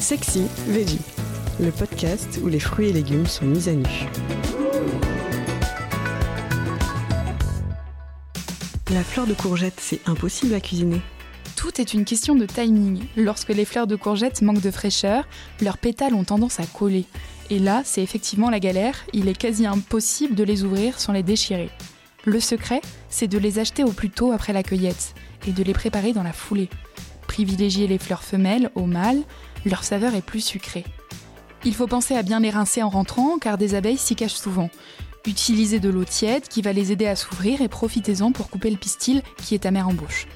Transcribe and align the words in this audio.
Sexy 0.00 0.46
Veggie, 0.66 0.98
le 1.60 1.70
podcast 1.70 2.40
où 2.42 2.48
les 2.48 2.58
fruits 2.58 2.88
et 2.88 2.92
légumes 2.92 3.26
sont 3.26 3.44
mis 3.44 3.68
à 3.68 3.72
nu. 3.72 3.84
La 8.90 9.04
fleur 9.04 9.26
de 9.26 9.34
courgette, 9.34 9.78
c'est 9.78 10.00
impossible 10.08 10.54
à 10.54 10.60
cuisiner. 10.60 11.02
Tout 11.54 11.82
est 11.82 11.92
une 11.92 12.06
question 12.06 12.34
de 12.34 12.46
timing. 12.46 13.02
Lorsque 13.14 13.50
les 13.50 13.66
fleurs 13.66 13.86
de 13.86 13.94
courgette 13.94 14.40
manquent 14.40 14.62
de 14.62 14.70
fraîcheur, 14.70 15.28
leurs 15.60 15.76
pétales 15.76 16.14
ont 16.14 16.24
tendance 16.24 16.60
à 16.60 16.64
coller. 16.64 17.04
Et 17.50 17.58
là, 17.58 17.82
c'est 17.84 18.02
effectivement 18.02 18.48
la 18.48 18.58
galère, 18.58 18.96
il 19.12 19.28
est 19.28 19.38
quasi 19.38 19.66
impossible 19.66 20.34
de 20.34 20.44
les 20.44 20.64
ouvrir 20.64 20.98
sans 20.98 21.12
les 21.12 21.22
déchirer. 21.22 21.68
Le 22.24 22.40
secret, 22.40 22.80
c'est 23.10 23.28
de 23.28 23.38
les 23.38 23.58
acheter 23.58 23.84
au 23.84 23.92
plus 23.92 24.10
tôt 24.10 24.32
après 24.32 24.54
la 24.54 24.62
cueillette 24.62 25.14
et 25.46 25.52
de 25.52 25.62
les 25.62 25.74
préparer 25.74 26.14
dans 26.14 26.22
la 26.22 26.32
foulée. 26.32 26.70
Privilégier 27.26 27.86
les 27.86 27.98
fleurs 27.98 28.24
femelles 28.24 28.70
aux 28.74 28.86
mâles, 28.86 29.22
leur 29.64 29.84
saveur 29.84 30.14
est 30.14 30.22
plus 30.22 30.40
sucrée. 30.40 30.84
Il 31.64 31.74
faut 31.74 31.86
penser 31.86 32.16
à 32.16 32.22
bien 32.22 32.40
les 32.40 32.50
rincer 32.50 32.82
en 32.82 32.88
rentrant 32.88 33.38
car 33.38 33.58
des 33.58 33.74
abeilles 33.74 33.98
s'y 33.98 34.16
cachent 34.16 34.34
souvent. 34.34 34.70
Utilisez 35.26 35.80
de 35.80 35.90
l'eau 35.90 36.04
tiède 36.04 36.48
qui 36.48 36.62
va 36.62 36.72
les 36.72 36.92
aider 36.92 37.06
à 37.06 37.16
s'ouvrir 37.16 37.60
et 37.60 37.68
profitez-en 37.68 38.32
pour 38.32 38.48
couper 38.48 38.70
le 38.70 38.78
pistil 38.78 39.22
qui 39.36 39.54
est 39.54 39.66
amer 39.66 39.86
en 39.86 39.92
bouche. 39.92 40.26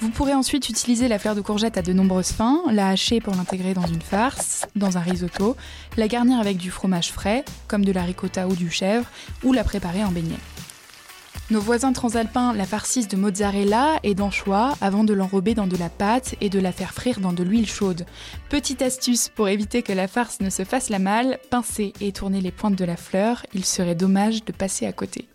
Vous 0.00 0.08
pourrez 0.08 0.32
ensuite 0.32 0.70
utiliser 0.70 1.08
la 1.08 1.18
fleur 1.18 1.34
de 1.34 1.42
courgette 1.42 1.76
à 1.76 1.82
de 1.82 1.92
nombreuses 1.92 2.32
fins, 2.32 2.62
la 2.70 2.88
hacher 2.88 3.20
pour 3.20 3.34
l'intégrer 3.34 3.74
dans 3.74 3.86
une 3.86 4.00
farce, 4.00 4.66
dans 4.74 4.96
un 4.96 5.00
risotto, 5.00 5.56
la 5.98 6.08
garnir 6.08 6.40
avec 6.40 6.56
du 6.56 6.70
fromage 6.70 7.12
frais, 7.12 7.44
comme 7.68 7.84
de 7.84 7.92
la 7.92 8.04
ricotta 8.04 8.48
ou 8.48 8.56
du 8.56 8.70
chèvre, 8.70 9.06
ou 9.44 9.52
la 9.52 9.62
préparer 9.62 10.02
en 10.02 10.10
beignet. 10.10 10.38
Nos 11.50 11.60
voisins 11.60 11.92
transalpins 11.92 12.52
la 12.52 12.64
farcissent 12.64 13.08
de 13.08 13.16
mozzarella 13.16 13.98
et 14.04 14.14
d'anchois 14.14 14.76
avant 14.80 15.02
de 15.02 15.12
l'enrober 15.12 15.54
dans 15.54 15.66
de 15.66 15.76
la 15.76 15.88
pâte 15.88 16.36
et 16.40 16.48
de 16.48 16.60
la 16.60 16.70
faire 16.70 16.94
frire 16.94 17.18
dans 17.18 17.32
de 17.32 17.42
l'huile 17.42 17.66
chaude. 17.66 18.06
Petite 18.48 18.82
astuce 18.82 19.28
pour 19.28 19.48
éviter 19.48 19.82
que 19.82 19.92
la 19.92 20.06
farce 20.06 20.38
ne 20.40 20.48
se 20.48 20.62
fasse 20.62 20.90
la 20.90 21.00
malle, 21.00 21.40
pincez 21.50 21.92
et 22.00 22.12
tournez 22.12 22.40
les 22.40 22.52
pointes 22.52 22.76
de 22.76 22.84
la 22.84 22.96
fleur, 22.96 23.44
il 23.52 23.64
serait 23.64 23.96
dommage 23.96 24.44
de 24.44 24.52
passer 24.52 24.86
à 24.86 24.92
côté. 24.92 25.26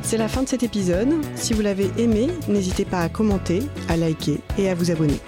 C'est 0.00 0.16
la 0.16 0.28
fin 0.28 0.44
de 0.44 0.48
cet 0.48 0.62
épisode. 0.62 1.12
Si 1.34 1.52
vous 1.52 1.60
l'avez 1.60 1.90
aimé, 1.98 2.28
n'hésitez 2.48 2.86
pas 2.86 3.02
à 3.02 3.10
commenter, 3.10 3.60
à 3.90 3.98
liker 3.98 4.40
et 4.56 4.70
à 4.70 4.74
vous 4.74 4.90
abonner. 4.90 5.20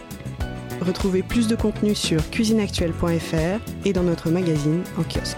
Retrouvez 0.81 1.23
plus 1.23 1.47
de 1.47 1.57
contenu 1.57 1.95
sur 1.95 2.31
cuisineactuelle.fr 2.31 3.61
et 3.85 3.93
dans 3.93 4.03
notre 4.03 4.31
magazine 4.31 4.83
en 4.97 5.03
kiosque. 5.03 5.37